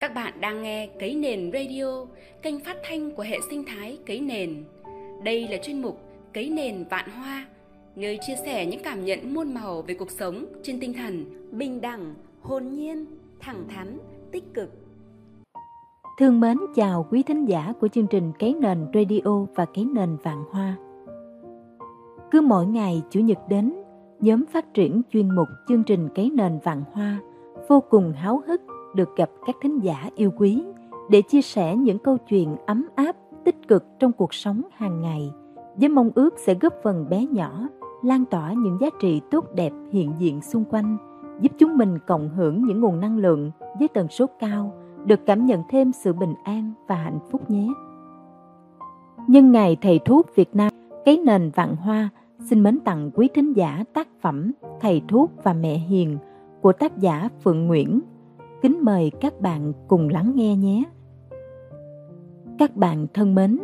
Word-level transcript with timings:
Các 0.00 0.14
bạn 0.14 0.40
đang 0.40 0.62
nghe 0.62 0.86
Cấy 0.86 1.14
Nền 1.14 1.50
Radio, 1.52 2.06
kênh 2.42 2.60
phát 2.60 2.76
thanh 2.82 3.10
của 3.10 3.22
hệ 3.22 3.38
sinh 3.50 3.64
thái 3.66 3.98
Cấy 4.06 4.20
Nền. 4.20 4.64
Đây 5.24 5.48
là 5.48 5.56
chuyên 5.62 5.82
mục 5.82 6.00
Cấy 6.34 6.50
Nền 6.50 6.84
Vạn 6.90 7.10
Hoa, 7.10 7.46
nơi 7.96 8.18
chia 8.26 8.34
sẻ 8.44 8.66
những 8.66 8.80
cảm 8.84 9.04
nhận 9.04 9.34
muôn 9.34 9.54
màu 9.54 9.82
về 9.82 9.94
cuộc 9.94 10.10
sống 10.10 10.44
trên 10.62 10.80
tinh 10.80 10.94
thần 10.94 11.24
bình 11.50 11.80
đẳng, 11.80 12.14
hồn 12.42 12.74
nhiên, 12.74 13.06
thẳng 13.40 13.64
thắn, 13.68 13.98
tích 14.32 14.44
cực. 14.54 14.70
Thương 16.18 16.40
mến 16.40 16.56
chào 16.74 17.06
quý 17.10 17.22
thính 17.22 17.44
giả 17.44 17.72
của 17.80 17.88
chương 17.88 18.06
trình 18.06 18.32
Cấy 18.38 18.54
Nền 18.54 18.86
Radio 18.94 19.46
và 19.54 19.64
Cấy 19.64 19.84
Nền 19.84 20.16
Vạn 20.22 20.44
Hoa. 20.50 20.76
Cứ 22.30 22.40
mỗi 22.40 22.66
ngày 22.66 23.02
Chủ 23.10 23.20
nhật 23.20 23.38
đến, 23.48 23.72
nhóm 24.20 24.44
phát 24.52 24.74
triển 24.74 25.02
chuyên 25.12 25.34
mục 25.34 25.48
chương 25.68 25.82
trình 25.82 26.08
Cấy 26.14 26.30
Nền 26.30 26.58
Vạn 26.64 26.82
Hoa 26.92 27.18
vô 27.68 27.80
cùng 27.90 28.12
háo 28.12 28.42
hức 28.46 28.60
được 28.94 29.16
gặp 29.16 29.30
các 29.46 29.56
thính 29.62 29.78
giả 29.78 30.10
yêu 30.14 30.30
quý 30.36 30.62
để 31.10 31.22
chia 31.22 31.42
sẻ 31.42 31.76
những 31.76 31.98
câu 31.98 32.16
chuyện 32.28 32.56
ấm 32.66 32.88
áp, 32.94 33.16
tích 33.44 33.68
cực 33.68 33.84
trong 33.98 34.12
cuộc 34.12 34.34
sống 34.34 34.62
hàng 34.72 35.00
ngày 35.00 35.32
với 35.76 35.88
mong 35.88 36.10
ước 36.14 36.34
sẽ 36.38 36.54
góp 36.54 36.74
phần 36.82 37.06
bé 37.10 37.26
nhỏ 37.26 37.68
lan 38.02 38.24
tỏa 38.24 38.52
những 38.52 38.78
giá 38.80 38.88
trị 39.00 39.20
tốt 39.30 39.44
đẹp 39.54 39.72
hiện 39.92 40.12
diện 40.18 40.40
xung 40.40 40.64
quanh, 40.64 40.96
giúp 41.40 41.52
chúng 41.58 41.76
mình 41.76 41.98
cộng 42.06 42.28
hưởng 42.28 42.64
những 42.64 42.80
nguồn 42.80 43.00
năng 43.00 43.18
lượng 43.18 43.50
với 43.78 43.88
tần 43.88 44.08
số 44.08 44.26
cao, 44.38 44.72
được 45.04 45.20
cảm 45.26 45.46
nhận 45.46 45.62
thêm 45.68 45.92
sự 45.92 46.12
bình 46.12 46.34
an 46.44 46.72
và 46.88 46.94
hạnh 46.94 47.18
phúc 47.30 47.50
nhé. 47.50 47.68
Nhân 49.28 49.52
ngày 49.52 49.76
Thầy 49.80 49.98
Thuốc 49.98 50.26
Việt 50.34 50.56
Nam, 50.56 50.72
cái 51.04 51.16
nền 51.16 51.50
vạn 51.54 51.76
hoa 51.76 52.08
xin 52.38 52.62
mến 52.62 52.80
tặng 52.80 53.10
quý 53.14 53.28
thính 53.34 53.52
giả 53.52 53.84
tác 53.92 54.08
phẩm 54.20 54.52
Thầy 54.80 55.02
Thuốc 55.08 55.30
và 55.44 55.52
Mẹ 55.52 55.74
Hiền 55.74 56.18
của 56.62 56.72
tác 56.72 56.98
giả 56.98 57.28
Phượng 57.42 57.66
Nguyễn 57.66 58.00
kính 58.62 58.78
mời 58.82 59.10
các 59.20 59.40
bạn 59.40 59.72
cùng 59.88 60.08
lắng 60.08 60.32
nghe 60.34 60.56
nhé. 60.56 60.84
Các 62.58 62.76
bạn 62.76 63.06
thân 63.14 63.34
mến, 63.34 63.58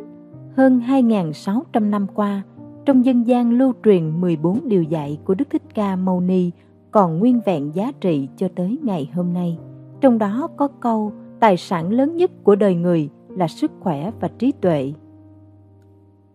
hơn 0.57 0.81
2.600 0.81 1.91
năm 1.91 2.07
qua, 2.15 2.43
trong 2.85 3.05
dân 3.05 3.27
gian 3.27 3.53
lưu 3.53 3.73
truyền 3.85 4.21
14 4.21 4.69
điều 4.69 4.83
dạy 4.83 5.19
của 5.25 5.35
Đức 5.35 5.51
Thích 5.51 5.63
Ca 5.75 5.97
Mâu 5.97 6.21
Ni 6.21 6.51
còn 6.91 7.19
nguyên 7.19 7.41
vẹn 7.47 7.75
giá 7.75 7.93
trị 8.01 8.29
cho 8.37 8.49
tới 8.57 8.79
ngày 8.83 9.11
hôm 9.15 9.33
nay. 9.33 9.59
Trong 10.01 10.19
đó 10.19 10.49
có 10.57 10.69
câu 10.69 11.13
tài 11.41 11.57
sản 11.57 11.91
lớn 11.91 12.17
nhất 12.17 12.31
của 12.45 12.55
đời 12.55 12.75
người 12.75 13.09
là 13.29 13.49
sức 13.49 13.71
khỏe 13.81 14.11
và 14.21 14.29
trí 14.39 14.53
tuệ. 14.53 14.93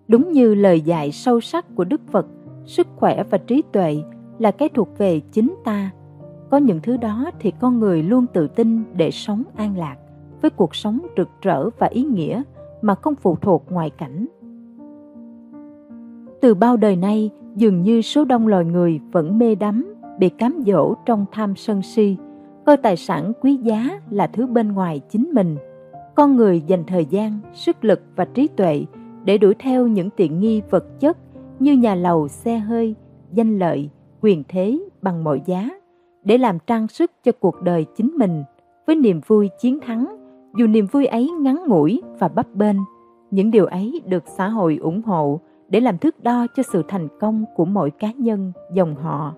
Đúng 0.08 0.32
như 0.32 0.56
lời 0.56 0.82
dạy 0.82 1.12
sâu 1.12 1.42
sắc 1.42 1.76
của 1.76 1.84
Đức 1.84 2.02
Phật, 2.12 2.28
sức 2.66 2.88
khỏe 2.96 3.24
và 3.24 3.38
trí 3.38 3.64
tuệ 3.72 3.98
là 4.40 4.52
cái 4.52 4.70
thuộc 4.70 4.98
về 4.98 5.20
chính 5.20 5.56
ta 5.64 5.92
có 6.52 6.58
những 6.58 6.80
thứ 6.84 6.98
đó 6.98 7.32
thì 7.40 7.52
con 7.60 7.80
người 7.80 8.04
luôn 8.04 8.26
tự 8.34 8.48
tin 8.48 8.84
để 8.96 9.12
sống 9.12 9.44
an 9.56 9.78
lạc, 9.78 9.96
với 10.42 10.52
cuộc 10.52 10.76
sống 10.76 11.00
rực 11.18 11.30
rỡ 11.42 11.70
và 11.80 11.88
ý 11.88 12.04
nghĩa 12.04 12.44
mà 12.82 12.96
không 12.96 13.16
phụ 13.16 13.36
thuộc 13.42 13.66
ngoại 13.70 13.90
cảnh. 13.90 14.26
Từ 16.42 16.54
bao 16.54 16.78
đời 16.78 16.96
nay, 16.96 17.30
dường 17.56 17.82
như 17.82 18.02
số 18.02 18.26
đông 18.26 18.48
loài 18.48 18.66
người 18.66 19.00
vẫn 19.12 19.38
mê 19.38 19.56
đắm, 19.56 19.94
bị 20.20 20.30
cám 20.30 20.64
dỗ 20.66 20.94
trong 21.06 21.26
tham 21.32 21.56
sân 21.56 21.82
si. 21.82 22.18
Coi 22.66 22.78
tài 22.78 22.98
sản 22.98 23.34
quý 23.42 23.56
giá 23.56 24.02
là 24.10 24.28
thứ 24.28 24.48
bên 24.48 24.72
ngoài 24.72 25.02
chính 25.10 25.32
mình. 25.34 25.58
Con 26.16 26.36
người 26.36 26.62
dành 26.68 26.84
thời 26.88 27.06
gian, 27.06 27.40
sức 27.54 27.86
lực 27.86 28.02
và 28.16 28.26
trí 28.26 28.48
tuệ 28.48 28.86
để 29.26 29.38
đuổi 29.38 29.56
theo 29.60 29.88
những 29.88 30.10
tiện 30.10 30.40
nghi 30.40 30.62
vật 30.70 31.00
chất 31.00 31.18
như 31.60 31.74
nhà 31.74 31.96
lầu, 31.96 32.28
xe 32.28 32.58
hơi, 32.58 32.96
danh 33.34 33.60
lợi, 33.60 33.90
quyền 34.22 34.44
thế 34.48 34.80
bằng 35.02 35.24
mọi 35.24 35.42
giá 35.46 35.70
để 36.24 36.38
làm 36.38 36.60
trang 36.68 36.88
sức 36.88 37.12
cho 37.24 37.32
cuộc 37.40 37.62
đời 37.62 37.86
chính 37.96 38.12
mình 38.18 38.44
với 38.88 38.96
niềm 38.96 39.22
vui 39.28 39.50
chiến 39.60 39.80
thắng. 39.80 40.16
Dù 40.56 40.68
niềm 40.68 40.86
vui 40.92 41.06
ấy 41.06 41.30
ngắn 41.40 41.64
ngủi 41.68 42.02
và 42.20 42.28
bấp 42.28 42.56
bênh, 42.56 42.78
những 43.32 43.52
điều 43.52 43.66
ấy 43.66 44.02
được 44.06 44.24
xã 44.38 44.50
hội 44.50 44.78
ủng 44.82 45.02
hộ 45.02 45.40
để 45.70 45.80
làm 45.80 45.98
thước 45.98 46.24
đo 46.24 46.48
cho 46.56 46.64
sự 46.64 46.84
thành 46.88 47.08
công 47.20 47.46
của 47.56 47.66
mỗi 47.66 47.92
cá 47.92 48.12
nhân, 48.12 48.52
dòng 48.74 48.96
họ. 48.96 49.34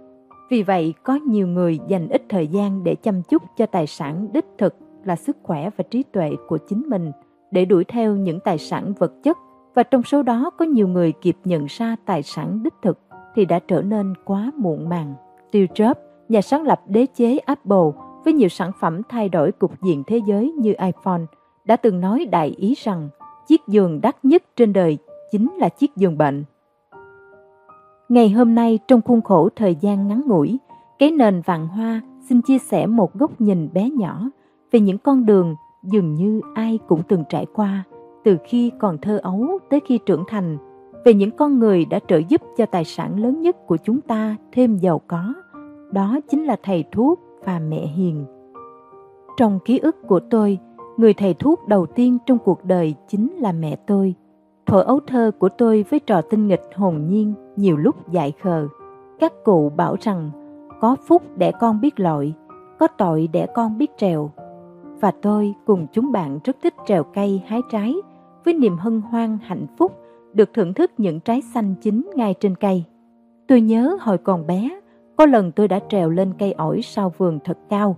Vì 0.50 0.64
vậy, 0.64 0.94
có 1.04 1.16
nhiều 1.16 1.48
người 1.48 1.80
dành 1.88 2.10
ít 2.10 2.24
thời 2.30 2.48
gian 2.48 2.84
để 2.84 2.96
chăm 2.96 3.22
chút 3.30 3.44
cho 3.58 3.66
tài 3.66 3.88
sản 3.88 4.28
đích 4.34 4.46
thực 4.58 4.76
là 5.04 5.16
sức 5.16 5.38
khỏe 5.44 5.70
và 5.78 5.84
trí 5.92 6.04
tuệ 6.04 6.32
của 6.48 6.58
chính 6.58 6.84
mình 6.88 7.12
để 7.52 7.66
đuổi 7.66 7.84
theo 7.84 8.16
những 8.16 8.40
tài 8.40 8.58
sản 8.58 8.94
vật 9.00 9.14
chất. 9.24 9.38
Và 9.74 9.84
trong 9.84 10.04
số 10.04 10.24
đó, 10.24 10.50
có 10.58 10.66
nhiều 10.66 10.88
người 10.88 11.12
kịp 11.12 11.38
nhận 11.44 11.66
ra 11.70 11.96
tài 12.06 12.24
sản 12.24 12.64
đích 12.64 12.74
thực 12.82 13.00
thì 13.36 13.46
đã 13.46 13.60
trở 13.60 13.82
nên 13.82 14.14
quá 14.26 14.52
muộn 14.58 14.90
màng. 14.90 15.14
tiêu 15.52 15.68
chớp 15.74 16.00
nhà 16.30 16.42
sáng 16.42 16.64
lập 16.64 16.82
đế 16.88 17.06
chế 17.06 17.38
Apple 17.38 17.92
với 18.24 18.34
nhiều 18.34 18.50
sản 18.50 18.72
phẩm 18.80 19.02
thay 19.10 19.30
đổi 19.30 19.52
cục 19.52 19.82
diện 19.82 20.04
thế 20.08 20.22
giới 20.28 20.52
như 20.52 20.74
iPhone, 20.80 21.22
đã 21.66 21.76
từng 21.76 22.02
nói 22.02 22.26
đại 22.32 22.48
ý 22.58 22.74
rằng 22.78 23.10
chiếc 23.48 23.62
giường 23.68 24.02
đắt 24.02 24.26
nhất 24.26 24.44
trên 24.56 24.74
đời 24.74 24.98
chính 25.32 25.54
là 25.58 25.70
chiếc 25.70 25.96
giường 25.96 26.18
bệnh. 26.18 26.44
Ngày 28.10 28.30
hôm 28.30 28.56
nay 28.56 28.80
trong 28.88 29.02
khuôn 29.02 29.22
khổ 29.22 29.50
thời 29.56 29.76
gian 29.76 30.08
ngắn 30.08 30.22
ngủi, 30.26 30.60
cái 31.00 31.12
nền 31.12 31.42
vàng 31.42 31.68
hoa 31.68 32.02
xin 32.30 32.42
chia 32.42 32.58
sẻ 32.58 32.86
một 32.86 33.14
góc 33.14 33.42
nhìn 33.42 33.70
bé 33.74 33.90
nhỏ 33.90 34.30
về 34.72 34.80
những 34.80 34.98
con 34.98 35.26
đường 35.26 35.56
dường 35.84 36.16
như 36.16 36.42
ai 36.56 36.80
cũng 36.88 37.02
từng 37.08 37.24
trải 37.30 37.46
qua 37.54 37.84
từ 38.24 38.38
khi 38.44 38.72
còn 38.80 38.98
thơ 38.98 39.20
ấu 39.24 39.60
tới 39.70 39.80
khi 39.86 40.00
trưởng 40.06 40.24
thành 40.28 40.58
về 41.06 41.14
những 41.14 41.32
con 41.32 41.60
người 41.60 41.86
đã 41.86 42.00
trợ 42.08 42.18
giúp 42.30 42.42
cho 42.58 42.66
tài 42.66 42.84
sản 42.84 43.20
lớn 43.20 43.42
nhất 43.42 43.68
của 43.68 43.78
chúng 43.78 44.02
ta 44.02 44.36
thêm 44.52 44.78
giàu 44.78 45.02
có 45.08 45.34
đó 45.94 46.20
chính 46.30 46.44
là 46.44 46.56
thầy 46.64 46.84
thuốc 46.92 47.20
và 47.46 47.60
mẹ 47.60 47.88
hiền. 47.88 48.26
Trong 49.38 49.60
ký 49.66 49.78
ức 49.80 49.96
của 50.08 50.20
tôi, 50.20 50.60
người 50.98 51.14
thầy 51.14 51.34
thuốc 51.34 51.68
đầu 51.68 51.86
tiên 51.86 52.18
trong 52.26 52.38
cuộc 52.38 52.66
đời 52.66 52.96
chính 53.08 53.34
là 53.34 53.52
mẹ 53.52 53.76
tôi. 53.76 54.16
Thuở 54.66 54.82
ấu 54.82 55.00
thơ 55.08 55.32
của 55.40 55.50
tôi 55.50 55.86
với 55.90 56.00
trò 56.00 56.22
tinh 56.22 56.48
nghịch 56.48 56.64
hồn 56.76 57.08
nhiên 57.08 57.34
nhiều 57.56 57.78
lúc 57.78 58.12
dại 58.12 58.34
khờ. 58.42 58.68
Các 59.20 59.34
cụ 59.44 59.72
bảo 59.76 59.96
rằng 60.02 60.32
có 60.82 60.96
phúc 61.08 61.24
để 61.36 61.52
con 61.60 61.82
biết 61.82 62.00
lội, 62.00 62.34
có 62.80 62.88
tội 62.88 63.30
để 63.34 63.48
con 63.56 63.78
biết 63.78 63.92
trèo. 63.98 64.32
Và 65.02 65.12
tôi 65.12 65.54
cùng 65.66 65.88
chúng 65.92 66.12
bạn 66.12 66.40
rất 66.44 66.56
thích 66.64 66.74
trèo 66.86 67.04
cây 67.04 67.42
hái 67.48 67.62
trái 67.72 67.96
với 68.46 68.54
niềm 68.54 68.78
hân 68.78 69.02
hoan 69.02 69.38
hạnh 69.44 69.66
phúc 69.78 69.92
được 70.34 70.54
thưởng 70.54 70.74
thức 70.74 70.92
những 70.98 71.20
trái 71.20 71.42
xanh 71.42 71.76
chín 71.82 72.12
ngay 72.16 72.34
trên 72.40 72.56
cây. 72.56 72.84
Tôi 73.48 73.62
nhớ 73.62 73.98
hồi 74.02 74.18
còn 74.18 74.48
bé, 74.48 74.80
có 75.16 75.26
lần 75.26 75.52
tôi 75.52 75.68
đã 75.68 75.80
trèo 75.90 76.10
lên 76.10 76.34
cây 76.40 76.52
ổi 76.52 76.82
sau 76.82 77.14
vườn 77.18 77.40
thật 77.44 77.58
cao, 77.70 77.98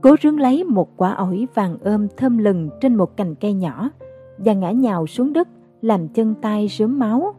cố 0.00 0.16
rướng 0.22 0.40
lấy 0.40 0.64
một 0.64 0.96
quả 0.96 1.14
ổi 1.14 1.46
vàng 1.54 1.76
ôm 1.84 2.06
thơm 2.16 2.38
lừng 2.38 2.70
trên 2.80 2.94
một 2.94 3.16
cành 3.16 3.34
cây 3.34 3.52
nhỏ 3.52 3.90
và 4.38 4.52
ngã 4.52 4.70
nhào 4.70 5.06
xuống 5.06 5.32
đất 5.32 5.48
làm 5.82 6.08
chân 6.08 6.34
tay 6.34 6.68
rớm 6.68 6.98
máu. 6.98 7.34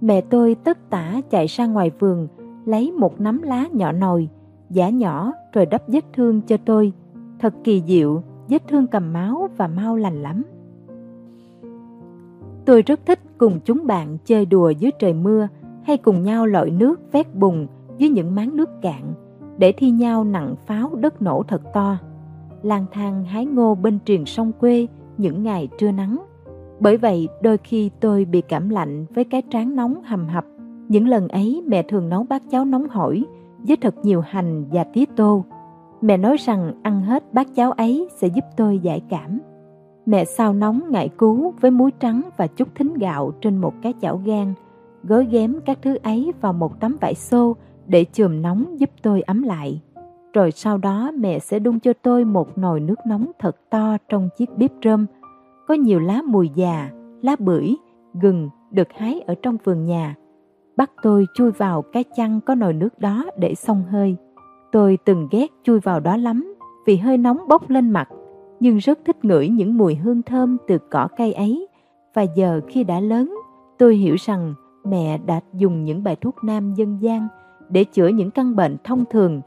Mẹ 0.00 0.20
tôi 0.20 0.54
tất 0.54 0.90
tả 0.90 1.20
chạy 1.30 1.46
ra 1.46 1.66
ngoài 1.66 1.90
vườn 1.98 2.28
lấy 2.64 2.92
một 2.92 3.20
nắm 3.20 3.42
lá 3.42 3.66
nhỏ 3.72 3.92
nồi, 3.92 4.28
giả 4.70 4.88
nhỏ 4.88 5.32
rồi 5.52 5.66
đắp 5.66 5.82
vết 5.88 6.04
thương 6.12 6.40
cho 6.40 6.56
tôi. 6.56 6.92
Thật 7.38 7.54
kỳ 7.64 7.82
diệu, 7.86 8.22
vết 8.48 8.62
thương 8.68 8.86
cầm 8.86 9.12
máu 9.12 9.48
và 9.56 9.66
mau 9.66 9.96
lành 9.96 10.22
lắm. 10.22 10.42
Tôi 12.64 12.82
rất 12.82 13.00
thích 13.06 13.18
cùng 13.38 13.60
chúng 13.64 13.86
bạn 13.86 14.18
chơi 14.24 14.46
đùa 14.46 14.70
dưới 14.70 14.90
trời 14.98 15.12
mưa 15.12 15.48
hay 15.82 15.96
cùng 15.96 16.22
nhau 16.22 16.46
lội 16.46 16.70
nước 16.70 17.12
vét 17.12 17.34
bùn 17.34 17.66
dưới 17.98 18.10
những 18.10 18.34
máng 18.34 18.56
nước 18.56 18.70
cạn 18.82 19.14
để 19.58 19.72
thi 19.72 19.90
nhau 19.90 20.24
nặng 20.24 20.54
pháo 20.66 20.94
đất 20.94 21.22
nổ 21.22 21.42
thật 21.48 21.62
to. 21.74 21.98
Lang 22.62 22.86
thang 22.92 23.24
hái 23.24 23.46
ngô 23.46 23.74
bên 23.74 23.98
triền 24.04 24.26
sông 24.26 24.52
quê 24.52 24.86
những 25.18 25.42
ngày 25.42 25.68
trưa 25.78 25.90
nắng. 25.90 26.24
Bởi 26.80 26.96
vậy, 26.96 27.28
đôi 27.42 27.58
khi 27.58 27.90
tôi 28.00 28.24
bị 28.24 28.40
cảm 28.40 28.68
lạnh 28.68 29.06
với 29.14 29.24
cái 29.24 29.42
trán 29.42 29.76
nóng 29.76 30.02
hầm 30.02 30.28
hập. 30.28 30.44
Những 30.88 31.08
lần 31.08 31.28
ấy, 31.28 31.62
mẹ 31.66 31.82
thường 31.82 32.08
nấu 32.08 32.22
bát 32.22 32.42
cháo 32.50 32.64
nóng 32.64 32.88
hổi 32.88 33.24
với 33.58 33.76
thật 33.76 33.94
nhiều 34.02 34.20
hành 34.20 34.64
và 34.72 34.84
tía 34.84 35.04
tô. 35.16 35.44
Mẹ 36.00 36.16
nói 36.16 36.36
rằng 36.36 36.72
ăn 36.82 37.02
hết 37.02 37.34
bát 37.34 37.48
cháo 37.54 37.72
ấy 37.72 38.08
sẽ 38.16 38.28
giúp 38.28 38.44
tôi 38.56 38.78
giải 38.78 39.02
cảm. 39.08 39.38
Mẹ 40.06 40.24
sao 40.24 40.52
nóng 40.52 40.80
ngại 40.90 41.08
cứu 41.18 41.54
với 41.60 41.70
muối 41.70 41.90
trắng 42.00 42.22
và 42.36 42.46
chút 42.46 42.68
thính 42.74 42.94
gạo 42.94 43.32
trên 43.40 43.56
một 43.56 43.74
cái 43.82 43.94
chảo 44.00 44.20
gan 44.24 44.54
gói 45.08 45.26
ghém 45.30 45.54
các 45.64 45.78
thứ 45.82 45.96
ấy 46.02 46.32
vào 46.40 46.52
một 46.52 46.80
tấm 46.80 46.96
vải 47.00 47.14
xô 47.14 47.56
để 47.88 48.04
chườm 48.12 48.42
nóng 48.42 48.80
giúp 48.80 48.90
tôi 49.02 49.22
ấm 49.22 49.42
lại. 49.42 49.80
Rồi 50.32 50.50
sau 50.50 50.78
đó 50.78 51.10
mẹ 51.18 51.38
sẽ 51.38 51.58
đun 51.58 51.80
cho 51.80 51.92
tôi 51.92 52.24
một 52.24 52.58
nồi 52.58 52.80
nước 52.80 52.98
nóng 53.06 53.30
thật 53.38 53.56
to 53.70 53.96
trong 54.08 54.28
chiếc 54.36 54.56
bếp 54.56 54.70
rơm. 54.84 55.06
Có 55.68 55.74
nhiều 55.74 56.00
lá 56.00 56.22
mùi 56.24 56.50
già, 56.54 56.90
lá 57.22 57.36
bưởi, 57.38 57.74
gừng 58.14 58.50
được 58.70 58.88
hái 58.92 59.20
ở 59.20 59.34
trong 59.42 59.56
vườn 59.64 59.84
nhà. 59.84 60.14
Bắt 60.76 60.90
tôi 61.02 61.26
chui 61.34 61.50
vào 61.50 61.82
cái 61.82 62.04
chăn 62.16 62.40
có 62.40 62.54
nồi 62.54 62.72
nước 62.72 62.98
đó 62.98 63.24
để 63.38 63.54
xông 63.54 63.82
hơi. 63.90 64.16
Tôi 64.72 64.98
từng 65.04 65.28
ghét 65.30 65.46
chui 65.62 65.80
vào 65.80 66.00
đó 66.00 66.16
lắm 66.16 66.54
vì 66.86 66.96
hơi 66.96 67.18
nóng 67.18 67.38
bốc 67.48 67.70
lên 67.70 67.90
mặt, 67.90 68.08
nhưng 68.60 68.78
rất 68.78 68.98
thích 69.06 69.24
ngửi 69.24 69.48
những 69.48 69.78
mùi 69.78 69.94
hương 69.94 70.22
thơm 70.22 70.56
từ 70.68 70.78
cỏ 70.90 71.08
cây 71.16 71.32
ấy. 71.32 71.68
Và 72.14 72.22
giờ 72.22 72.60
khi 72.68 72.84
đã 72.84 73.00
lớn, 73.00 73.34
tôi 73.78 73.96
hiểu 73.96 74.16
rằng 74.18 74.54
mẹ 74.84 75.18
đã 75.26 75.40
dùng 75.52 75.84
những 75.84 76.04
bài 76.04 76.16
thuốc 76.16 76.44
nam 76.44 76.74
dân 76.74 77.02
gian 77.02 77.28
để 77.68 77.84
chữa 77.84 78.08
những 78.08 78.30
căn 78.30 78.56
bệnh 78.56 78.76
thông 78.84 79.04
thường, 79.10 79.40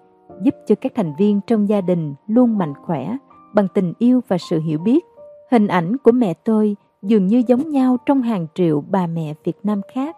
giúp 0.44 0.56
cho 0.68 0.76
các 0.76 0.92
thành 0.96 1.14
viên 1.18 1.42
trong 1.48 1.70
gia 1.70 1.82
đình 1.82 2.14
luôn 2.28 2.58
mạnh 2.58 2.74
khỏe 2.86 3.18
bằng 3.54 3.68
tình 3.74 3.94
yêu 4.00 4.22
và 4.28 4.38
sự 4.38 4.60
hiểu 4.60 4.80
biết. 4.80 5.06
Hình 5.52 5.68
ảnh 5.68 5.98
của 5.98 6.12
mẹ 6.12 6.34
tôi 6.34 6.76
dường 7.02 7.28
như 7.28 7.44
giống 7.48 7.70
nhau 7.70 7.98
trong 8.06 8.22
hàng 8.22 8.48
triệu 8.54 8.84
bà 8.90 9.08
mẹ 9.08 9.34
Việt 9.44 9.58
Nam 9.64 9.82
khác, 9.94 10.18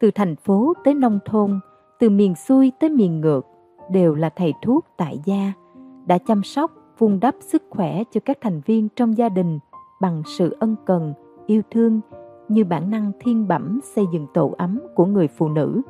từ 0.00 0.10
thành 0.10 0.36
phố 0.36 0.72
tới 0.84 0.94
nông 0.94 1.18
thôn, 1.24 1.60
từ 1.98 2.10
miền 2.10 2.34
xuôi 2.34 2.72
tới 2.80 2.90
miền 2.90 3.20
ngược, 3.20 3.46
đều 3.90 4.14
là 4.14 4.28
thầy 4.28 4.52
thuốc 4.62 4.86
tại 4.96 5.20
gia, 5.24 5.52
đã 6.06 6.18
chăm 6.18 6.42
sóc, 6.42 6.72
vun 6.98 7.20
đắp 7.20 7.34
sức 7.40 7.62
khỏe 7.70 8.02
cho 8.10 8.20
các 8.24 8.38
thành 8.40 8.60
viên 8.66 8.88
trong 8.96 9.18
gia 9.18 9.28
đình 9.28 9.58
bằng 10.00 10.22
sự 10.26 10.56
ân 10.60 10.76
cần, 10.84 11.12
yêu 11.46 11.62
thương 11.70 12.00
như 12.48 12.64
bản 12.64 12.90
năng 12.90 13.12
thiên 13.20 13.48
bẩm 13.48 13.80
xây 13.82 14.04
dựng 14.12 14.26
tổ 14.34 14.54
ấm 14.58 14.80
của 14.94 15.06
người 15.06 15.28
phụ 15.28 15.48
nữ. 15.48 15.82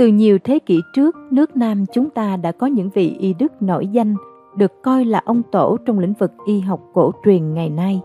Từ 0.00 0.06
nhiều 0.06 0.38
thế 0.44 0.58
kỷ 0.58 0.80
trước, 0.92 1.16
nước 1.30 1.56
Nam 1.56 1.84
chúng 1.92 2.10
ta 2.10 2.36
đã 2.36 2.52
có 2.52 2.66
những 2.66 2.90
vị 2.94 3.16
y 3.18 3.34
đức 3.34 3.62
nổi 3.62 3.86
danh 3.86 4.14
được 4.56 4.82
coi 4.82 5.04
là 5.04 5.22
ông 5.24 5.42
tổ 5.52 5.76
trong 5.86 5.98
lĩnh 5.98 6.12
vực 6.12 6.32
y 6.46 6.60
học 6.60 6.80
cổ 6.92 7.12
truyền 7.24 7.54
ngày 7.54 7.70
nay. 7.70 8.00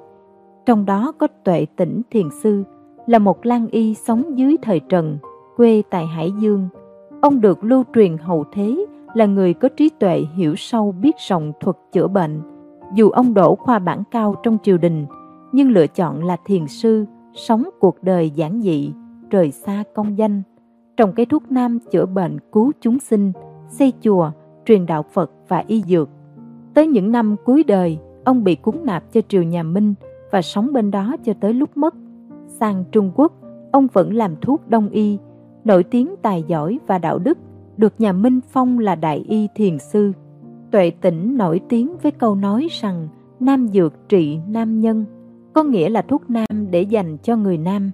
Trong 0.65 0.85
đó 0.85 1.11
có 1.17 1.27
Tuệ 1.43 1.65
Tĩnh 1.75 2.01
Thiền 2.11 2.29
Sư, 2.43 2.63
là 3.07 3.19
một 3.19 3.45
lang 3.45 3.67
y 3.67 3.93
sống 3.93 4.37
dưới 4.37 4.55
thời 4.61 4.79
Trần, 4.79 5.17
quê 5.57 5.83
tại 5.89 6.05
Hải 6.05 6.31
Dương. 6.39 6.67
Ông 7.21 7.41
được 7.41 7.63
lưu 7.63 7.83
truyền 7.95 8.17
hậu 8.17 8.45
thế 8.53 8.85
là 9.13 9.25
người 9.25 9.53
có 9.53 9.69
trí 9.69 9.89
tuệ 9.89 10.23
hiểu 10.35 10.55
sâu 10.55 10.91
biết 11.01 11.15
rộng 11.27 11.51
thuật 11.59 11.75
chữa 11.91 12.07
bệnh. 12.07 12.41
Dù 12.95 13.09
ông 13.09 13.33
đổ 13.33 13.55
khoa 13.55 13.79
bản 13.79 14.03
cao 14.11 14.35
trong 14.43 14.57
triều 14.63 14.77
đình, 14.77 15.05
nhưng 15.51 15.71
lựa 15.71 15.87
chọn 15.87 16.23
là 16.23 16.37
thiền 16.45 16.67
sư, 16.67 17.05
sống 17.33 17.69
cuộc 17.79 18.03
đời 18.03 18.29
giản 18.29 18.61
dị, 18.61 18.93
rời 19.29 19.51
xa 19.51 19.83
công 19.93 20.17
danh, 20.17 20.41
trồng 20.97 21.13
cây 21.15 21.25
thuốc 21.25 21.51
nam 21.51 21.79
chữa 21.91 22.05
bệnh 22.05 22.37
cứu 22.51 22.71
chúng 22.81 22.99
sinh, 22.99 23.31
xây 23.69 23.93
chùa, 24.01 24.31
truyền 24.65 24.85
đạo 24.85 25.03
Phật 25.13 25.31
và 25.47 25.63
y 25.67 25.81
dược. 25.81 26.09
Tới 26.73 26.87
những 26.87 27.11
năm 27.11 27.35
cuối 27.45 27.63
đời, 27.63 27.97
ông 28.23 28.43
bị 28.43 28.55
cúng 28.55 28.85
nạp 28.85 29.13
cho 29.13 29.21
triều 29.27 29.43
nhà 29.43 29.63
Minh 29.63 29.93
và 30.31 30.41
sống 30.41 30.73
bên 30.73 30.91
đó 30.91 31.15
cho 31.23 31.33
tới 31.33 31.53
lúc 31.53 31.77
mất. 31.77 31.95
Sang 32.47 32.83
Trung 32.91 33.11
Quốc, 33.15 33.33
ông 33.71 33.87
vẫn 33.93 34.13
làm 34.13 34.35
thuốc 34.41 34.69
đông 34.69 34.89
y, 34.89 35.17
nổi 35.63 35.83
tiếng 35.83 36.15
tài 36.21 36.43
giỏi 36.47 36.79
và 36.87 36.97
đạo 36.97 37.19
đức, 37.19 37.37
được 37.77 37.93
nhà 37.97 38.11
Minh 38.11 38.39
phong 38.49 38.79
là 38.79 38.95
đại 38.95 39.17
y 39.17 39.47
thiền 39.55 39.79
sư. 39.79 40.11
Tuệ 40.71 40.91
tỉnh 41.01 41.37
nổi 41.37 41.61
tiếng 41.69 41.97
với 42.01 42.11
câu 42.11 42.35
nói 42.35 42.67
rằng 42.71 43.07
nam 43.39 43.67
dược 43.67 44.09
trị 44.09 44.39
nam 44.47 44.81
nhân, 44.81 45.05
có 45.53 45.63
nghĩa 45.63 45.89
là 45.89 46.01
thuốc 46.01 46.29
nam 46.29 46.71
để 46.71 46.81
dành 46.81 47.17
cho 47.17 47.35
người 47.35 47.57
nam. 47.57 47.91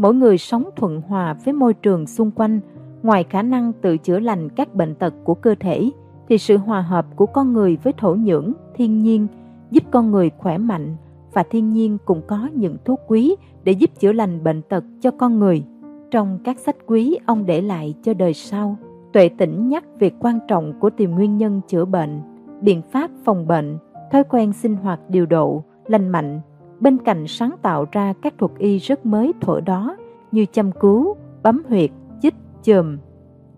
Mỗi 0.00 0.14
người 0.14 0.38
sống 0.38 0.64
thuận 0.76 1.00
hòa 1.00 1.34
với 1.44 1.54
môi 1.54 1.74
trường 1.74 2.06
xung 2.06 2.30
quanh, 2.30 2.60
ngoài 3.02 3.24
khả 3.24 3.42
năng 3.42 3.72
tự 3.72 3.96
chữa 3.96 4.18
lành 4.20 4.48
các 4.48 4.74
bệnh 4.74 4.94
tật 4.94 5.14
của 5.24 5.34
cơ 5.34 5.54
thể, 5.60 5.90
thì 6.28 6.38
sự 6.38 6.56
hòa 6.56 6.80
hợp 6.80 7.06
của 7.16 7.26
con 7.26 7.52
người 7.52 7.78
với 7.82 7.92
thổ 7.92 8.14
nhưỡng, 8.14 8.52
thiên 8.74 8.98
nhiên 8.98 9.26
giúp 9.70 9.84
con 9.90 10.10
người 10.10 10.30
khỏe 10.38 10.58
mạnh 10.58 10.96
và 11.32 11.42
thiên 11.50 11.72
nhiên 11.72 11.98
cũng 12.04 12.22
có 12.26 12.48
những 12.54 12.76
thuốc 12.84 13.00
quý 13.08 13.36
để 13.64 13.72
giúp 13.72 13.90
chữa 13.98 14.12
lành 14.12 14.44
bệnh 14.44 14.62
tật 14.62 14.84
cho 15.00 15.10
con 15.10 15.38
người. 15.38 15.64
Trong 16.10 16.38
các 16.44 16.58
sách 16.58 16.76
quý 16.86 17.18
ông 17.26 17.46
để 17.46 17.60
lại 17.60 17.94
cho 18.02 18.14
đời 18.14 18.34
sau, 18.34 18.76
Tuệ 19.12 19.28
Tĩnh 19.28 19.68
nhắc 19.68 19.84
về 19.98 20.10
quan 20.20 20.38
trọng 20.48 20.80
của 20.80 20.90
tìm 20.90 21.10
nguyên 21.10 21.36
nhân 21.36 21.60
chữa 21.68 21.84
bệnh, 21.84 22.20
biện 22.60 22.82
pháp 22.92 23.10
phòng 23.24 23.46
bệnh, 23.46 23.78
thói 24.12 24.24
quen 24.24 24.52
sinh 24.52 24.76
hoạt 24.76 25.00
điều 25.08 25.26
độ, 25.26 25.64
lành 25.86 26.08
mạnh, 26.08 26.40
bên 26.80 26.98
cạnh 26.98 27.26
sáng 27.26 27.56
tạo 27.62 27.86
ra 27.92 28.12
các 28.22 28.38
thuật 28.38 28.52
y 28.58 28.78
rất 28.78 29.06
mới 29.06 29.32
thuở 29.40 29.60
đó 29.60 29.96
như 30.32 30.46
chăm 30.52 30.72
cứu, 30.72 31.16
bấm 31.42 31.62
huyệt, 31.68 31.90
chích, 32.22 32.34
chườm. 32.62 32.98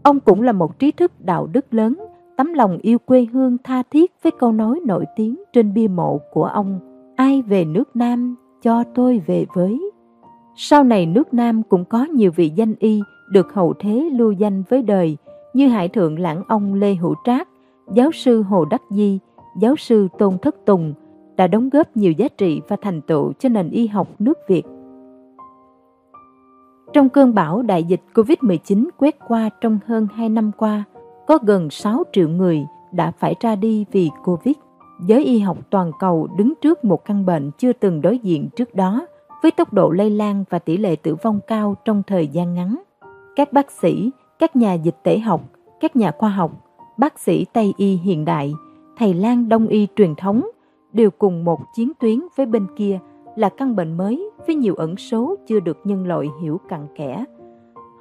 Ông 0.03 0.21
cũng 0.21 0.43
là 0.43 0.53
một 0.53 0.79
trí 0.79 0.91
thức 0.91 1.13
đạo 1.21 1.47
đức 1.47 1.75
lớn, 1.75 1.97
tấm 2.37 2.53
lòng 2.53 2.79
yêu 2.83 2.99
quê 2.99 3.27
hương 3.33 3.57
tha 3.65 3.83
thiết 3.91 4.13
với 4.23 4.33
câu 4.39 4.53
nói 4.53 4.81
nổi 4.87 5.05
tiếng 5.17 5.43
trên 5.53 5.75
bia 5.75 5.89
mộ 5.89 6.21
của 6.33 6.45
ông 6.45 6.81
ai 7.17 7.43
về 7.43 7.65
nước 7.65 7.97
Nam 7.97 8.37
cho 8.63 8.85
tôi 8.95 9.23
về 9.27 9.47
với. 9.55 9.91
Sau 10.57 10.85
này 10.85 11.07
nước 11.07 11.35
Nam 11.35 11.63
cũng 11.63 11.85
có 11.85 12.05
nhiều 12.05 12.31
vị 12.37 12.49
danh 12.49 12.75
y 12.79 13.03
được 13.31 13.55
hậu 13.55 13.75
thế 13.79 14.09
lưu 14.13 14.33
danh 14.33 14.63
với 14.69 14.83
đời 14.83 15.17
như 15.55 15.69
Hải 15.69 15.89
Thượng 15.89 16.19
Lãng 16.19 16.43
Ông 16.49 16.75
Lê 16.75 16.95
Hữu 16.95 17.15
Trác, 17.25 17.49
giáo 17.93 18.13
sư 18.13 18.43
Hồ 18.43 18.65
Đắc 18.65 18.83
Di, 18.91 19.19
giáo 19.59 19.77
sư 19.77 20.09
Tôn 20.19 20.39
Thất 20.39 20.67
Tùng 20.67 20.95
đã 21.37 21.47
đóng 21.47 21.69
góp 21.71 21.97
nhiều 21.97 22.13
giá 22.13 22.29
trị 22.29 22.61
và 22.69 22.77
thành 22.83 23.01
tựu 23.01 23.33
cho 23.33 23.49
nền 23.49 23.71
y 23.71 23.87
học 23.87 24.09
nước 24.19 24.39
Việt. 24.49 24.63
Trong 26.93 27.09
cơn 27.09 27.35
bão 27.35 27.63
đại 27.63 27.85
dịch 27.85 28.01
COVID-19 28.15 28.89
quét 28.99 29.17
qua 29.29 29.51
trong 29.61 29.79
hơn 29.87 30.09
2 30.15 30.29
năm 30.29 30.51
qua, 30.57 30.85
có 31.27 31.39
gần 31.43 31.71
6 31.71 32.05
triệu 32.13 32.29
người 32.29 32.67
đã 32.93 33.13
phải 33.19 33.35
ra 33.41 33.57
đi 33.57 33.85
vì 33.93 34.11
Covid 34.25 34.55
giới 35.07 35.25
y 35.25 35.39
học 35.39 35.59
toàn 35.71 35.93
cầu 35.99 36.29
đứng 36.37 36.53
trước 36.61 36.85
một 36.85 37.05
căn 37.05 37.27
bệnh 37.27 37.51
chưa 37.59 37.73
từng 37.73 38.03
đối 38.03 38.19
diện 38.19 38.49
trước 38.57 38.75
đó 38.75 39.07
với 39.43 39.51
tốc 39.51 39.73
độ 39.73 39.91
lây 39.91 40.11
lan 40.11 40.45
và 40.51 40.59
tỷ 40.59 40.77
lệ 40.77 40.97
tử 40.97 41.17
vong 41.23 41.41
cao 41.47 41.77
trong 41.85 42.03
thời 42.07 42.27
gian 42.27 42.55
ngắn. 42.55 42.83
Các 43.37 43.53
bác 43.53 43.71
sĩ, 43.71 44.11
các 44.39 44.57
nhà 44.57 44.75
dịch 44.75 44.97
tễ 45.03 45.19
học, 45.19 45.41
các 45.81 45.97
nhà 45.97 46.13
khoa 46.19 46.29
học, 46.29 46.53
bác 46.99 47.19
sĩ 47.19 47.47
Tây 47.53 47.75
y 47.77 47.97
hiện 47.97 48.25
đại, 48.25 48.53
thầy 48.99 49.15
lang 49.15 49.49
Đông 49.49 49.67
y 49.67 49.89
truyền 49.97 50.15
thống 50.15 50.43
đều 50.93 51.11
cùng 51.11 51.45
một 51.45 51.61
chiến 51.75 51.93
tuyến 52.01 52.21
với 52.37 52.47
bên 52.47 52.67
kia 52.77 52.99
là 53.37 53.49
căn 53.49 53.77
bệnh 53.77 53.97
mới 53.97 54.31
với 54.47 54.57
nhiều 54.57 54.75
ẩn 54.75 54.97
số 54.97 55.37
chưa 55.47 55.61
được 55.61 55.79
nhân 55.85 56.07
loại 56.07 56.29
hiểu 56.43 56.61
cặn 56.69 56.87
kẽ. 56.95 57.25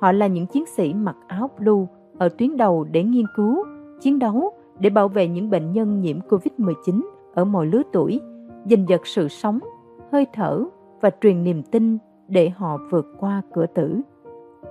Họ 0.02 0.12
là 0.12 0.28
những 0.28 0.46
chiến 0.46 0.66
sĩ 0.66 0.94
mặc 0.94 1.16
áo 1.28 1.50
blue 1.60 1.86
ở 2.18 2.30
tuyến 2.30 2.58
đầu 2.58 2.84
để 2.92 3.04
nghiên 3.04 3.26
cứu, 3.36 3.64
chiến 4.02 4.20
đấu 4.20 4.54
để 4.80 4.90
bảo 4.90 5.08
vệ 5.08 5.28
những 5.28 5.50
bệnh 5.50 5.72
nhân 5.72 6.02
nhiễm 6.02 6.20
COVID-19 6.30 7.02
ở 7.34 7.46
mọi 7.46 7.66
lứa 7.66 7.82
tuổi, 7.92 8.20
giành 8.70 8.86
giật 8.90 9.08
sự 9.08 9.28
sống, 9.28 9.60
hơi 10.12 10.26
thở 10.34 10.64
và 11.02 11.10
truyền 11.22 11.44
niềm 11.44 11.64
tin 11.64 11.98
để 12.28 12.50
họ 12.50 12.78
vượt 12.92 13.06
qua 13.20 13.42
cửa 13.54 13.66
tử. 13.66 14.02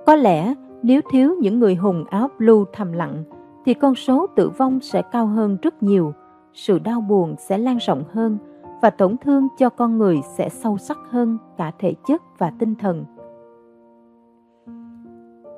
Có 0.06 0.17
lẽ 0.17 0.55
nếu 0.82 1.00
thiếu 1.12 1.34
những 1.40 1.58
người 1.58 1.75
hùng 1.75 2.05
áo 2.11 2.28
blue 2.38 2.64
thầm 2.72 2.93
lặng 2.93 3.25
thì 3.64 3.75
con 3.75 3.94
số 3.94 4.26
tử 4.37 4.50
vong 4.58 4.81
sẽ 4.81 5.02
cao 5.12 5.26
hơn 5.26 5.56
rất 5.62 5.82
nhiều, 5.82 6.12
sự 6.52 6.79
đau 6.79 7.00
buồn 7.00 7.35
sẽ 7.38 7.58
lan 7.58 7.76
rộng 7.76 8.05
hơn 8.12 8.38
và 8.82 8.91
tổn 8.91 9.17
thương 9.17 9.49
cho 9.58 9.70
con 9.70 9.99
người 9.99 10.20
sẽ 10.37 10.49
sâu 10.49 10.79
sắc 10.79 10.99
hơn 11.11 11.38
cả 11.56 11.73
thể 11.79 11.94
chất 12.06 12.23
và 12.38 12.52
tinh 12.58 12.75
thần. 12.75 13.05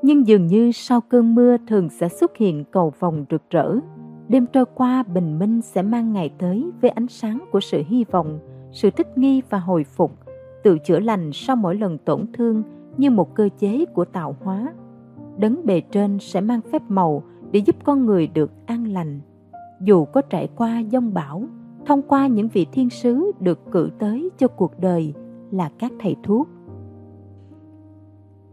Nhưng 0.03 0.27
dường 0.27 0.47
như 0.47 0.73
sau 0.73 1.01
cơn 1.01 1.35
mưa 1.35 1.57
thường 1.67 1.89
sẽ 1.89 2.09
xuất 2.09 2.37
hiện 2.37 2.65
cầu 2.71 2.93
vòng 3.01 3.25
rực 3.31 3.51
rỡ, 3.51 3.79
Đêm 4.33 4.47
trôi 4.47 4.65
qua 4.75 5.03
bình 5.03 5.39
minh 5.39 5.61
sẽ 5.61 5.83
mang 5.83 6.13
ngày 6.13 6.31
tới 6.39 6.71
với 6.81 6.91
ánh 6.91 7.09
sáng 7.09 7.45
của 7.51 7.61
sự 7.61 7.83
hy 7.87 8.05
vọng, 8.11 8.39
sự 8.73 8.91
thích 8.91 9.19
nghi 9.19 9.43
và 9.51 9.59
hồi 9.59 9.85
phục, 9.85 10.13
tự 10.63 10.79
chữa 10.79 10.99
lành 10.99 11.31
sau 11.33 11.57
mỗi 11.57 11.75
lần 11.75 11.99
tổn 11.99 12.27
thương 12.33 12.63
như 12.97 13.11
một 13.11 13.35
cơ 13.35 13.49
chế 13.59 13.85
của 13.85 14.05
tạo 14.05 14.37
hóa. 14.41 14.73
Đấng 15.39 15.67
bề 15.67 15.81
trên 15.81 16.19
sẽ 16.21 16.41
mang 16.41 16.61
phép 16.73 16.83
màu 16.89 17.23
để 17.51 17.61
giúp 17.61 17.77
con 17.85 18.07
người 18.07 18.27
được 18.27 18.51
an 18.67 18.93
lành. 18.93 19.21
Dù 19.83 20.05
có 20.05 20.23
trải 20.23 20.49
qua 20.57 20.83
dông 20.93 21.15
bão, 21.15 21.43
thông 21.87 22.03
qua 22.03 22.27
những 22.27 22.49
vị 22.49 22.67
thiên 22.73 22.91
sứ 22.91 23.33
được 23.41 23.61
cử 23.73 23.91
tới 23.99 24.31
cho 24.39 24.49
cuộc 24.49 24.81
đời 24.81 25.15
là 25.51 25.71
các 25.79 25.93
thầy 26.01 26.17
thuốc. 26.23 26.49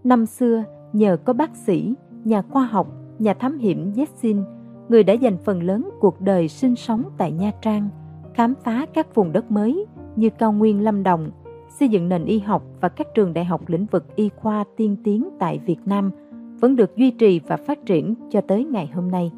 Năm 0.04 0.26
xưa, 0.26 0.64
nhờ 0.94 1.18
có 1.18 1.34
bác 1.34 1.56
sĩ, 1.56 1.94
nhà 2.24 2.42
khoa 2.42 2.66
học, 2.66 2.88
nhà 3.20 3.34
thám 3.34 3.58
hiểm 3.58 3.92
Yeltsin 3.96 4.44
người 4.90 5.04
đã 5.04 5.14
dành 5.14 5.38
phần 5.38 5.64
lớn 5.64 5.90
cuộc 6.00 6.22
đời 6.22 6.48
sinh 6.48 6.76
sống 6.76 7.04
tại 7.18 7.32
Nha 7.32 7.52
Trang, 7.62 7.90
khám 8.34 8.54
phá 8.64 8.86
các 8.94 9.16
vùng 9.16 9.32
đất 9.32 9.52
mới 9.52 9.86
như 10.16 10.30
cao 10.30 10.52
nguyên 10.52 10.84
Lâm 10.84 11.04
Đồng, 11.04 11.32
xây 11.70 11.90
dựng 11.90 12.10
nền 12.10 12.26
y 12.26 12.40
học 12.40 12.64
và 12.82 12.90
các 12.90 13.08
trường 13.16 13.34
đại 13.34 13.46
học 13.46 13.62
lĩnh 13.68 13.86
vực 13.86 14.16
y 14.16 14.30
khoa 14.30 14.64
tiên 14.78 14.96
tiến 15.04 15.30
tại 15.40 15.60
Việt 15.66 15.80
Nam 15.86 16.12
vẫn 16.60 16.76
được 16.76 16.96
duy 16.96 17.12
trì 17.12 17.40
và 17.48 17.58
phát 17.58 17.86
triển 17.86 18.16
cho 18.30 18.42
tới 18.42 18.64
ngày 18.64 18.90
hôm 18.94 19.12
nay. 19.12 19.32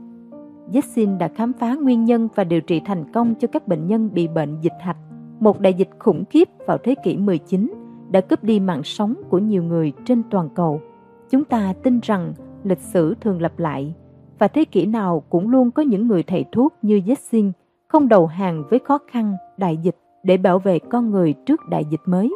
Yexin 0.74 1.18
đã 1.18 1.28
khám 1.28 1.54
phá 1.54 1.76
nguyên 1.76 2.06
nhân 2.06 2.28
và 2.36 2.44
điều 2.44 2.62
trị 2.62 2.82
thành 2.86 3.12
công 3.12 3.36
cho 3.36 3.48
các 3.48 3.68
bệnh 3.68 3.88
nhân 3.88 4.10
bị 4.14 4.28
bệnh 4.28 4.62
dịch 4.62 4.74
hạch, 4.80 4.98
một 5.40 5.60
đại 5.60 5.74
dịch 5.74 5.90
khủng 6.00 6.24
khiếp 6.30 6.50
vào 6.68 6.78
thế 6.84 6.96
kỷ 7.04 7.18
19 7.18 7.74
đã 8.12 8.22
cướp 8.22 8.44
đi 8.44 8.60
mạng 8.60 8.84
sống 8.84 9.16
của 9.30 9.38
nhiều 9.38 9.64
người 9.64 9.94
trên 10.06 10.24
toàn 10.30 10.50
cầu. 10.56 10.82
Chúng 11.30 11.46
ta 11.46 11.74
tin 11.84 12.00
rằng 12.04 12.34
lịch 12.64 12.80
sử 12.80 13.16
thường 13.22 13.42
lặp 13.42 13.60
lại 13.60 13.94
và 14.40 14.48
thế 14.48 14.66
kỷ 14.66 14.86
nào 14.86 15.24
cũng 15.30 15.50
luôn 15.50 15.72
có 15.72 15.84
những 15.84 16.08
người 16.08 16.24
thầy 16.24 16.46
thuốc 16.52 16.74
như 16.82 17.02
Yexin 17.08 17.52
không 17.88 18.08
đầu 18.08 18.28
hàng 18.28 18.64
với 18.70 18.80
khó 18.80 19.00
khăn, 19.12 19.36
đại 19.58 19.78
dịch 19.78 19.98
để 20.24 20.38
bảo 20.38 20.60
vệ 20.60 20.80
con 20.80 21.12
người 21.12 21.34
trước 21.46 21.62
đại 21.70 21.86
dịch 21.86 22.02
mới. 22.06 22.36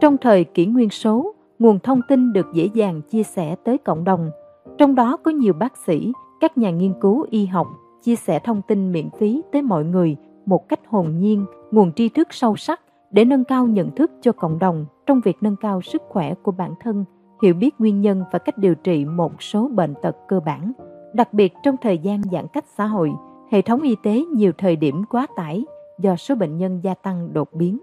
Trong 0.00 0.16
thời 0.18 0.44
kỷ 0.44 0.66
nguyên 0.66 0.90
số, 0.90 1.34
nguồn 1.58 1.78
thông 1.78 2.00
tin 2.08 2.32
được 2.32 2.46
dễ 2.54 2.68
dàng 2.74 3.02
chia 3.02 3.22
sẻ 3.22 3.56
tới 3.64 3.78
cộng 3.78 4.04
đồng, 4.04 4.30
trong 4.78 4.94
đó 4.94 5.16
có 5.16 5.30
nhiều 5.30 5.52
bác 5.52 5.76
sĩ, 5.76 6.12
các 6.40 6.58
nhà 6.58 6.70
nghiên 6.70 6.94
cứu 7.00 7.26
y 7.30 7.46
học 7.46 7.66
chia 8.02 8.16
sẻ 8.16 8.38
thông 8.38 8.62
tin 8.62 8.92
miễn 8.92 9.08
phí 9.18 9.42
tới 9.52 9.62
mọi 9.62 9.84
người 9.84 10.16
một 10.46 10.68
cách 10.68 10.80
hồn 10.86 11.18
nhiên, 11.18 11.44
nguồn 11.70 11.92
tri 11.92 12.08
thức 12.08 12.28
sâu 12.30 12.56
sắc 12.56 12.80
để 13.10 13.24
nâng 13.24 13.44
cao 13.44 13.66
nhận 13.66 13.90
thức 13.90 14.10
cho 14.20 14.32
cộng 14.32 14.58
đồng 14.58 14.86
trong 15.06 15.20
việc 15.20 15.36
nâng 15.40 15.56
cao 15.56 15.82
sức 15.82 16.02
khỏe 16.08 16.34
của 16.34 16.52
bản 16.52 16.74
thân 16.80 17.04
hiểu 17.42 17.54
biết 17.54 17.74
nguyên 17.78 18.00
nhân 18.00 18.24
và 18.32 18.38
cách 18.38 18.58
điều 18.58 18.74
trị 18.74 19.04
một 19.04 19.42
số 19.42 19.68
bệnh 19.68 19.94
tật 20.02 20.16
cơ 20.28 20.40
bản 20.40 20.72
Đặc 21.12 21.32
biệt 21.32 21.52
trong 21.62 21.76
thời 21.76 21.98
gian 21.98 22.22
giãn 22.32 22.46
cách 22.52 22.64
xã 22.76 22.86
hội, 22.86 23.12
hệ 23.50 23.62
thống 23.62 23.82
y 23.82 23.96
tế 24.02 24.24
nhiều 24.34 24.52
thời 24.58 24.76
điểm 24.76 25.04
quá 25.10 25.26
tải 25.36 25.64
do 25.98 26.16
số 26.16 26.34
bệnh 26.34 26.56
nhân 26.56 26.80
gia 26.82 26.94
tăng 26.94 27.32
đột 27.32 27.48
biến. 27.52 27.78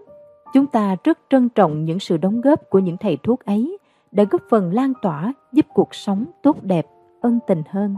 Chúng 0.53 0.65
ta 0.65 0.95
rất 1.03 1.19
trân 1.29 1.49
trọng 1.49 1.85
những 1.85 1.99
sự 1.99 2.17
đóng 2.17 2.41
góp 2.41 2.69
của 2.69 2.79
những 2.79 2.97
thầy 2.97 3.17
thuốc 3.23 3.45
ấy 3.45 3.77
đã 4.15 4.24
góp 4.24 4.41
phần 4.50 4.74
lan 4.74 4.93
tỏa 5.01 5.34
giúp 5.51 5.65
cuộc 5.74 5.95
sống 5.95 6.25
tốt 6.43 6.63
đẹp, 6.63 6.88
ân 7.22 7.39
tình 7.48 7.63
hơn. 7.69 7.95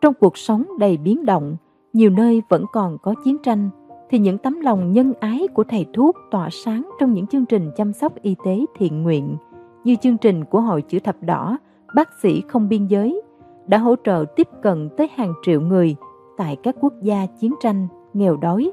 Trong 0.00 0.14
cuộc 0.14 0.36
sống 0.36 0.64
đầy 0.78 0.96
biến 0.96 1.26
động, 1.26 1.56
nhiều 1.92 2.10
nơi 2.10 2.42
vẫn 2.48 2.64
còn 2.72 2.98
có 2.98 3.14
chiến 3.24 3.36
tranh, 3.42 3.70
thì 4.10 4.18
những 4.18 4.38
tấm 4.38 4.60
lòng 4.60 4.92
nhân 4.92 5.12
ái 5.20 5.48
của 5.54 5.64
thầy 5.64 5.86
thuốc 5.92 6.16
tỏa 6.30 6.48
sáng 6.50 6.90
trong 7.00 7.12
những 7.12 7.26
chương 7.26 7.46
trình 7.46 7.70
chăm 7.76 7.92
sóc 7.92 8.12
y 8.22 8.36
tế 8.44 8.64
thiện 8.74 9.02
nguyện, 9.02 9.36
như 9.84 9.96
chương 9.96 10.18
trình 10.18 10.44
của 10.44 10.60
Hội 10.60 10.82
Chữ 10.82 10.98
Thập 10.98 11.16
Đỏ, 11.22 11.58
Bác 11.94 12.08
sĩ 12.22 12.42
không 12.48 12.68
biên 12.68 12.86
giới, 12.86 13.22
đã 13.66 13.78
hỗ 13.78 13.94
trợ 14.04 14.24
tiếp 14.36 14.48
cận 14.62 14.88
tới 14.96 15.08
hàng 15.14 15.32
triệu 15.42 15.60
người 15.60 15.96
tại 16.36 16.56
các 16.62 16.76
quốc 16.80 16.92
gia 17.02 17.26
chiến 17.26 17.54
tranh, 17.60 17.88
nghèo 18.14 18.36
đói, 18.36 18.72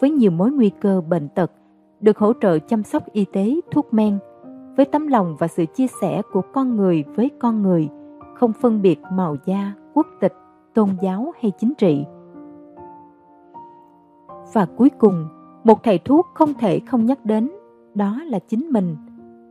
với 0.00 0.10
nhiều 0.10 0.30
mối 0.30 0.50
nguy 0.50 0.70
cơ 0.80 1.00
bệnh 1.00 1.28
tật, 1.28 1.52
được 2.00 2.18
hỗ 2.18 2.32
trợ 2.40 2.58
chăm 2.58 2.82
sóc 2.82 3.12
y 3.12 3.24
tế, 3.24 3.54
thuốc 3.70 3.94
men, 3.94 4.18
với 4.80 4.86
tấm 4.86 5.06
lòng 5.06 5.36
và 5.38 5.48
sự 5.48 5.66
chia 5.66 5.86
sẻ 6.00 6.22
của 6.32 6.42
con 6.52 6.76
người 6.76 7.04
với 7.16 7.30
con 7.38 7.62
người, 7.62 7.88
không 8.34 8.52
phân 8.52 8.82
biệt 8.82 8.98
màu 9.12 9.36
da, 9.44 9.72
quốc 9.94 10.06
tịch, 10.20 10.32
tôn 10.74 10.88
giáo 11.02 11.32
hay 11.42 11.52
chính 11.58 11.74
trị. 11.78 12.04
Và 14.52 14.66
cuối 14.76 14.90
cùng, 14.98 15.28
một 15.64 15.82
thầy 15.82 15.98
thuốc 15.98 16.26
không 16.34 16.54
thể 16.54 16.80
không 16.80 17.06
nhắc 17.06 17.24
đến, 17.24 17.50
đó 17.94 18.20
là 18.26 18.38
chính 18.38 18.70
mình. 18.70 18.96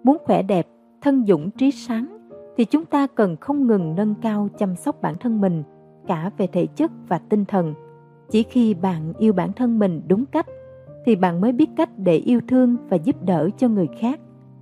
Muốn 0.03 0.17
khỏe 0.25 0.41
đẹp, 0.41 0.67
thân 1.01 1.25
dũng 1.27 1.49
trí 1.51 1.71
sáng, 1.71 2.17
thì 2.57 2.65
chúng 2.65 2.85
ta 2.85 3.07
cần 3.07 3.35
không 3.35 3.67
ngừng 3.67 3.95
nâng 3.95 4.15
cao 4.21 4.49
chăm 4.57 4.75
sóc 4.75 5.01
bản 5.01 5.15
thân 5.19 5.41
mình, 5.41 5.63
cả 6.07 6.31
về 6.37 6.47
thể 6.47 6.65
chất 6.65 6.91
và 7.07 7.19
tinh 7.29 7.45
thần. 7.45 7.73
Chỉ 8.29 8.43
khi 8.43 8.73
bạn 8.73 9.13
yêu 9.19 9.33
bản 9.33 9.53
thân 9.53 9.79
mình 9.79 10.01
đúng 10.07 10.25
cách, 10.25 10.47
thì 11.05 11.15
bạn 11.15 11.41
mới 11.41 11.51
biết 11.51 11.69
cách 11.75 11.89
để 11.97 12.15
yêu 12.15 12.39
thương 12.47 12.77
và 12.89 12.97
giúp 12.97 13.15
đỡ 13.25 13.49
cho 13.57 13.67
người 13.67 13.87
khác. 13.99 14.19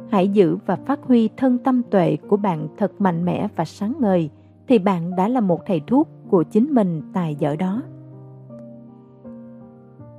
Hãy 0.09 0.29
giữ 0.29 0.57
và 0.65 0.75
phát 0.75 0.99
huy 1.03 1.29
thân 1.37 1.57
tâm 1.57 1.81
tuệ 1.83 2.17
của 2.29 2.37
bạn 2.37 2.67
thật 2.77 3.01
mạnh 3.01 3.25
mẽ 3.25 3.47
và 3.55 3.65
sáng 3.65 3.93
ngời, 3.99 4.29
thì 4.67 4.79
bạn 4.79 5.15
đã 5.15 5.27
là 5.27 5.41
một 5.41 5.65
thầy 5.65 5.81
thuốc 5.87 6.07
của 6.29 6.43
chính 6.43 6.73
mình 6.73 7.01
tài 7.13 7.35
giỏi 7.35 7.57
đó. 7.57 7.81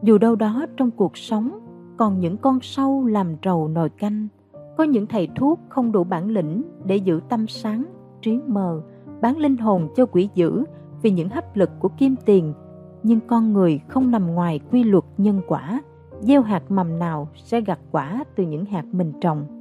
Dù 0.02 0.18
đâu 0.18 0.36
đó 0.36 0.66
trong 0.76 0.90
cuộc 0.90 1.16
sống 1.16 1.58
còn 1.96 2.20
những 2.20 2.36
con 2.36 2.58
sâu 2.62 3.04
làm 3.04 3.36
trầu 3.36 3.68
nồi 3.68 3.88
canh 3.88 4.28
có 4.76 4.84
những 4.84 5.06
thầy 5.06 5.28
thuốc 5.34 5.60
không 5.68 5.92
đủ 5.92 6.04
bản 6.04 6.30
lĩnh 6.30 6.62
để 6.84 6.96
giữ 6.96 7.20
tâm 7.28 7.46
sáng 7.46 7.84
trí 8.22 8.40
mờ 8.46 8.82
bán 9.20 9.36
linh 9.36 9.56
hồn 9.56 9.88
cho 9.96 10.06
quỷ 10.06 10.28
dữ 10.34 10.64
vì 11.02 11.10
những 11.10 11.28
hấp 11.28 11.56
lực 11.56 11.70
của 11.78 11.88
kim 11.88 12.16
tiền. 12.24 12.54
Nhưng 13.02 13.20
con 13.26 13.52
người 13.52 13.80
không 13.88 14.10
nằm 14.10 14.34
ngoài 14.34 14.60
quy 14.70 14.84
luật 14.84 15.04
nhân 15.18 15.40
quả 15.48 15.82
gieo 16.20 16.42
hạt 16.42 16.70
mầm 16.70 16.98
nào 16.98 17.28
sẽ 17.34 17.60
gặt 17.60 17.78
quả 17.90 18.24
từ 18.36 18.44
những 18.44 18.64
hạt 18.64 18.84
mình 18.92 19.12
trồng 19.20 19.57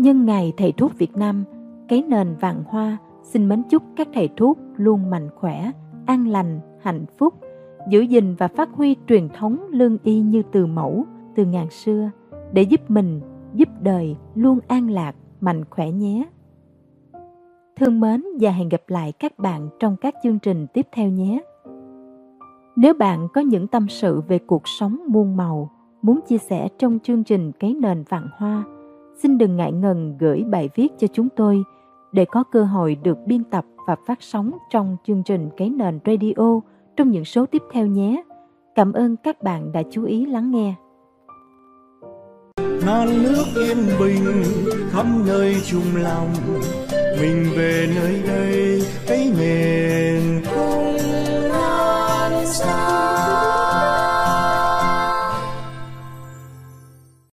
nhân 0.00 0.24
ngày 0.24 0.52
thầy 0.56 0.72
thuốc 0.72 0.98
việt 0.98 1.16
nam 1.16 1.44
cái 1.88 2.02
nền 2.08 2.34
vàng 2.40 2.62
hoa 2.66 2.96
xin 3.22 3.48
mến 3.48 3.62
chúc 3.70 3.82
các 3.96 4.08
thầy 4.14 4.28
thuốc 4.36 4.58
luôn 4.76 5.10
mạnh 5.10 5.28
khỏe 5.36 5.70
an 6.06 6.28
lành 6.28 6.60
hạnh 6.82 7.04
phúc, 7.18 7.34
giữ 7.88 8.00
gìn 8.00 8.34
và 8.34 8.48
phát 8.48 8.68
huy 8.72 8.96
truyền 9.08 9.28
thống 9.28 9.58
lương 9.70 9.98
y 10.02 10.20
như 10.20 10.42
từ 10.52 10.66
mẫu 10.66 11.04
từ 11.36 11.44
ngàn 11.44 11.70
xưa 11.70 12.10
để 12.52 12.62
giúp 12.62 12.90
mình, 12.90 13.20
giúp 13.54 13.68
đời 13.82 14.16
luôn 14.34 14.58
an 14.68 14.90
lạc, 14.90 15.16
mạnh 15.40 15.64
khỏe 15.70 15.90
nhé. 15.90 16.28
Thương 17.76 18.00
mến 18.00 18.22
và 18.40 18.50
hẹn 18.50 18.68
gặp 18.68 18.82
lại 18.88 19.12
các 19.12 19.38
bạn 19.38 19.68
trong 19.78 19.96
các 19.96 20.14
chương 20.22 20.38
trình 20.38 20.66
tiếp 20.74 20.86
theo 20.92 21.08
nhé. 21.08 21.42
Nếu 22.76 22.94
bạn 22.94 23.28
có 23.34 23.40
những 23.40 23.66
tâm 23.66 23.88
sự 23.88 24.20
về 24.28 24.38
cuộc 24.38 24.62
sống 24.64 24.98
muôn 25.08 25.36
màu, 25.36 25.70
muốn 26.02 26.20
chia 26.28 26.38
sẻ 26.38 26.68
trong 26.78 26.98
chương 27.02 27.24
trình 27.24 27.52
Cái 27.60 27.74
nền 27.74 28.04
vạn 28.08 28.28
hoa, 28.36 28.64
xin 29.22 29.38
đừng 29.38 29.56
ngại 29.56 29.72
ngần 29.72 30.16
gửi 30.18 30.44
bài 30.44 30.70
viết 30.74 30.88
cho 30.98 31.06
chúng 31.12 31.28
tôi 31.36 31.62
để 32.12 32.24
có 32.24 32.44
cơ 32.52 32.64
hội 32.64 32.96
được 33.02 33.18
biên 33.26 33.44
tập 33.44 33.64
và 33.86 33.96
phát 34.06 34.22
sóng 34.22 34.50
trong 34.70 34.96
chương 35.06 35.22
trình 35.22 35.48
Cái 35.56 35.70
nền 35.70 35.98
radio 36.06 36.60
trong 36.96 37.10
những 37.10 37.24
số 37.24 37.46
tiếp 37.46 37.62
theo 37.72 37.86
nhé. 37.86 38.22
Cảm 38.74 38.92
ơn 38.92 39.16
các 39.16 39.42
bạn 39.42 39.72
đã 39.72 39.82
chú 39.90 40.04
ý 40.04 40.26
lắng 40.26 40.50
nghe. 40.50 40.74
non 42.86 43.08
nước 43.22 43.44
yên 43.56 43.78
bình 44.00 44.42
khắp 44.90 45.06
nơi 45.26 45.56
chung 45.66 45.96
lòng, 46.02 46.28
mình 47.20 47.46
về 47.56 47.88
nơi 47.94 48.22
đây, 48.26 48.82
cái 49.06 49.32
nghề 49.38 50.20